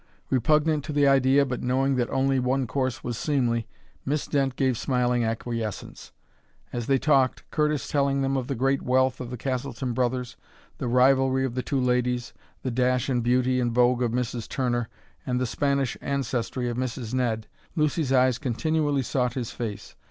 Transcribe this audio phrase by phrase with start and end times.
[0.31, 3.67] Repugnant to the idea but knowing that only one course was seemly,
[4.03, 6.11] Miss Dent gave smiling acquiescence.
[6.73, 10.37] As they talked, Curtis telling them of the great wealth of the Castleton brothers,
[10.79, 12.33] the rivalry of the two ladies,
[12.63, 14.49] the dash and beauty and vogue of Mrs.
[14.49, 14.89] Turner,
[15.23, 17.13] and the Spanish ancestry of Mrs.
[17.13, 17.45] Ned,
[17.75, 19.95] Lucy's eyes continually sought his face.